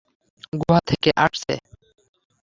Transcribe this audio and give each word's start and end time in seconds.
গুহা 0.53 0.79
থেকে 0.89 1.09
আসছে। 1.17 1.53